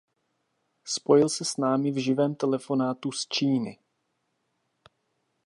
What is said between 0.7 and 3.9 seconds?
Spojil se s námi v živém telefonátu z Číny.